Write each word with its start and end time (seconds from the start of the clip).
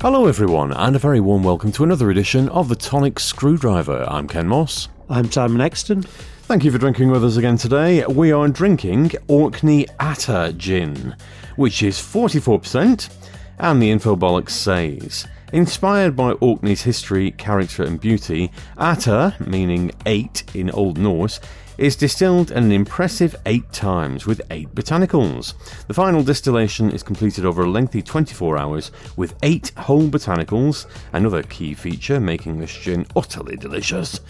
Hello, 0.00 0.26
everyone, 0.26 0.72
and 0.72 0.94
a 0.94 0.98
very 1.00 1.18
warm 1.18 1.42
welcome 1.42 1.72
to 1.72 1.82
another 1.82 2.08
edition 2.08 2.48
of 2.50 2.68
the 2.68 2.76
Tonic 2.76 3.18
Screwdriver. 3.18 4.04
I'm 4.08 4.28
Ken 4.28 4.46
Moss. 4.46 4.88
I'm 5.10 5.28
Simon 5.28 5.60
Exton. 5.60 6.02
Thank 6.02 6.62
you 6.62 6.70
for 6.70 6.78
drinking 6.78 7.10
with 7.10 7.24
us 7.24 7.36
again 7.36 7.56
today. 7.56 8.06
We 8.06 8.30
are 8.30 8.46
drinking 8.46 9.10
Orkney 9.26 9.88
Atta 9.98 10.54
Gin, 10.56 11.16
which 11.56 11.82
is 11.82 11.98
44%, 11.98 13.10
and 13.58 13.82
the 13.82 13.90
Infobolic 13.90 14.48
says. 14.50 15.26
Inspired 15.52 16.14
by 16.14 16.30
Orkney's 16.34 16.82
history, 16.82 17.32
character, 17.32 17.82
and 17.82 18.00
beauty, 18.00 18.52
Atta, 18.78 19.34
meaning 19.44 19.90
eight 20.06 20.44
in 20.54 20.70
Old 20.70 20.96
Norse, 20.96 21.40
is 21.78 21.94
distilled 21.94 22.50
an 22.50 22.72
impressive 22.72 23.36
eight 23.46 23.72
times 23.72 24.26
with 24.26 24.42
eight 24.50 24.74
botanicals. 24.74 25.54
The 25.86 25.94
final 25.94 26.24
distillation 26.24 26.90
is 26.90 27.04
completed 27.04 27.44
over 27.44 27.62
a 27.62 27.70
lengthy 27.70 28.02
24 28.02 28.58
hours 28.58 28.90
with 29.16 29.36
eight 29.44 29.70
whole 29.76 30.08
botanicals, 30.08 30.86
another 31.12 31.44
key 31.44 31.74
feature 31.74 32.18
making 32.18 32.58
this 32.58 32.76
gin 32.76 33.06
utterly 33.14 33.56
delicious, 33.56 34.20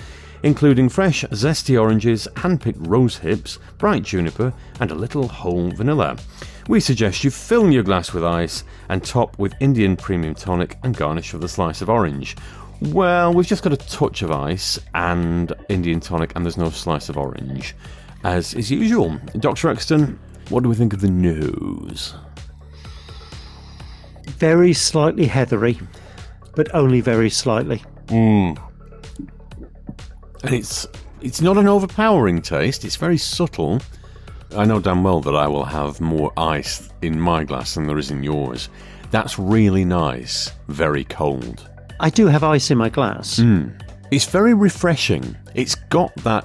including 0.43 0.91
fresh, 0.91 1.25
zesty 1.25 1.81
oranges, 1.81 2.29
hand-picked 2.37 2.87
rose 2.87 3.17
hips, 3.17 3.59
bright 3.79 4.03
juniper, 4.03 4.53
and 4.81 4.91
a 4.91 4.95
little 4.95 5.27
whole 5.27 5.71
vanilla. 5.71 6.19
We 6.69 6.81
suggest 6.81 7.25
you 7.25 7.31
fill 7.31 7.71
your 7.71 7.83
glass 7.83 8.13
with 8.13 8.25
ice 8.25 8.63
and 8.91 9.03
top 9.03 9.39
with 9.39 9.55
Indian 9.59 9.97
premium 9.97 10.35
tonic 10.35 10.77
and 10.83 10.95
garnish 10.95 11.33
with 11.33 11.43
a 11.45 11.49
slice 11.49 11.81
of 11.81 11.89
orange. 11.89 12.37
Well, 12.81 13.35
we've 13.35 13.47
just 13.47 13.63
got 13.63 13.73
a 13.73 13.77
touch 13.77 14.23
of 14.23 14.31
ice 14.31 14.79
and 14.95 15.53
Indian 15.69 16.01
tonic, 16.01 16.33
and 16.37 16.45
there's 16.45 16.57
no 16.57 16.71
slice 16.71 17.09
of 17.09 17.17
orange, 17.17 17.75
as 18.23 18.55
is 18.55 18.71
usual. 18.71 19.19
Dr. 19.41 19.69
Exton, 19.69 20.19
what 20.49 20.63
do 20.63 20.69
we 20.69 20.77
think 20.77 20.93
of 20.93 21.01
the 21.01 21.11
nose? 21.11 22.15
Very 24.27 24.73
slightly 24.73 25.27
heathery, 25.27 25.79
but 26.55 26.73
only 26.73 27.01
very 27.01 27.31
slightly. 27.31 27.83
Hmm. 28.09 28.53
And 30.45 30.55
it's 30.55 30.87
it's 31.21 31.41
not 31.41 31.59
an 31.59 31.67
overpowering 31.67 32.43
taste. 32.43 32.85
It's 32.85 32.95
very 32.95 33.19
subtle. 33.19 33.81
I 34.57 34.65
know 34.65 34.79
damn 34.79 35.03
well 35.03 35.21
that 35.23 35.35
I 35.35 35.49
will 35.49 35.65
have 35.65 36.01
more 36.01 36.33
ice 36.37 36.89
in 37.03 37.19
my 37.19 37.43
glass 37.43 37.75
than 37.75 37.89
there 37.89 37.99
is 37.99 38.13
in 38.13 38.23
yours. 38.23 38.69
That's 39.11 39.39
really 39.39 39.85
nice. 39.85 40.53
Very 40.69 41.05
cold. 41.05 41.69
I 42.01 42.11
do 42.11 42.27
have 42.27 42.45
ice 42.45 42.71
in 42.71 42.79
my 42.79 42.89
glass. 42.89 43.39
Hmm. 43.39 43.69
It's 44.11 44.25
very 44.27 44.55
refreshing. 44.55 45.37
It's 45.55 45.75
got 45.75 46.15
that. 46.17 46.45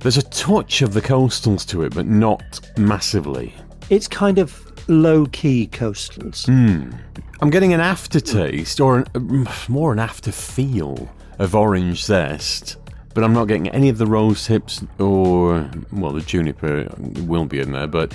There's 0.00 0.16
a 0.16 0.22
touch 0.22 0.82
of 0.82 0.94
the 0.94 1.02
coastals 1.02 1.66
to 1.68 1.82
it, 1.82 1.94
but 1.94 2.06
not 2.06 2.60
massively. 2.78 3.54
It's 3.90 4.08
kind 4.08 4.38
of 4.38 4.62
low 4.88 5.26
key 5.26 5.68
coastals. 5.72 6.46
Hmm. 6.46 6.96
I'm 7.40 7.50
getting 7.50 7.72
an 7.72 7.80
aftertaste, 7.80 8.80
or 8.80 8.98
an, 8.98 9.06
uh, 9.14 9.52
more 9.68 9.92
an 9.92 9.98
after 9.98 10.32
feel 10.32 11.08
of 11.38 11.54
orange 11.54 12.04
zest, 12.04 12.76
but 13.12 13.24
I'm 13.24 13.32
not 13.32 13.46
getting 13.46 13.68
any 13.68 13.88
of 13.88 13.98
the 13.98 14.06
rose 14.06 14.46
hips 14.46 14.82
or, 14.98 15.68
well, 15.92 16.12
the 16.12 16.20
juniper 16.20 16.88
will 17.26 17.44
be 17.44 17.60
in 17.60 17.72
there, 17.72 17.86
but 17.86 18.14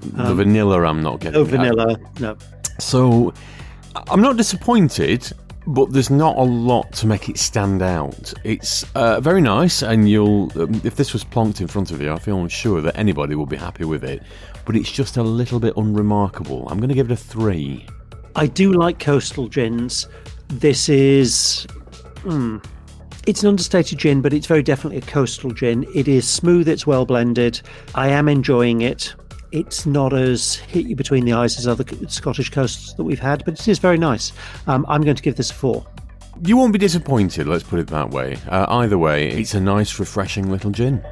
the 0.00 0.28
um, 0.28 0.36
vanilla 0.36 0.82
I'm 0.84 1.02
not 1.02 1.20
getting. 1.20 1.40
No 1.40 1.44
vanilla. 1.44 1.98
No. 2.20 2.36
So 2.78 3.34
I'm 4.08 4.20
not 4.20 4.36
disappointed, 4.36 5.30
but 5.66 5.92
there's 5.92 6.10
not 6.10 6.36
a 6.36 6.42
lot 6.42 6.92
to 6.92 7.06
make 7.06 7.28
it 7.28 7.38
stand 7.38 7.82
out. 7.82 8.32
It's 8.44 8.84
uh, 8.94 9.20
very 9.20 9.40
nice, 9.40 9.82
and 9.82 10.08
you'll 10.08 10.52
um, 10.60 10.80
if 10.84 10.96
this 10.96 11.12
was 11.12 11.24
plonked 11.24 11.60
in 11.60 11.66
front 11.66 11.90
of 11.90 12.00
you, 12.00 12.12
I 12.12 12.18
feel 12.18 12.46
sure 12.48 12.80
that 12.80 12.96
anybody 12.96 13.34
will 13.34 13.46
be 13.46 13.56
happy 13.56 13.84
with 13.84 14.04
it. 14.04 14.22
But 14.64 14.76
it's 14.76 14.90
just 14.90 15.16
a 15.16 15.22
little 15.22 15.60
bit 15.60 15.74
unremarkable. 15.76 16.68
I'm 16.68 16.78
going 16.78 16.88
to 16.88 16.94
give 16.94 17.10
it 17.10 17.14
a 17.14 17.16
three. 17.16 17.86
I 18.34 18.46
do 18.46 18.72
like 18.72 18.98
coastal 18.98 19.48
gins. 19.48 20.08
This 20.48 20.88
is. 20.88 21.66
hmm, 22.22 22.58
it's 23.26 23.42
an 23.42 23.48
understated 23.48 23.98
gin, 23.98 24.22
but 24.22 24.32
it's 24.32 24.46
very 24.46 24.62
definitely 24.62 24.98
a 24.98 25.02
coastal 25.02 25.50
gin. 25.50 25.84
It 25.94 26.06
is 26.06 26.28
smooth, 26.28 26.68
it's 26.68 26.86
well 26.86 27.04
blended. 27.04 27.60
I 27.94 28.08
am 28.08 28.28
enjoying 28.28 28.82
it. 28.82 29.14
It's 29.56 29.86
not 29.86 30.12
as 30.12 30.56
hit 30.56 30.84
you 30.84 30.94
between 30.94 31.24
the 31.24 31.32
eyes 31.32 31.58
as 31.58 31.66
other 31.66 31.82
Scottish 32.08 32.50
coasts 32.50 32.92
that 32.92 33.04
we've 33.04 33.18
had, 33.18 33.42
but 33.46 33.54
it 33.54 33.66
is 33.66 33.78
very 33.78 33.96
nice. 33.96 34.34
Um, 34.66 34.84
I'm 34.86 35.00
going 35.00 35.16
to 35.16 35.22
give 35.22 35.36
this 35.36 35.50
a 35.50 35.54
four. 35.54 35.86
You 36.44 36.58
won't 36.58 36.74
be 36.74 36.78
disappointed. 36.78 37.46
Let's 37.46 37.64
put 37.64 37.78
it 37.78 37.86
that 37.86 38.10
way. 38.10 38.36
Uh, 38.48 38.66
either 38.68 38.98
way, 38.98 39.28
it's 39.28 39.54
a 39.54 39.60
nice, 39.60 39.98
refreshing 39.98 40.50
little 40.50 40.70
gin. 40.70 41.02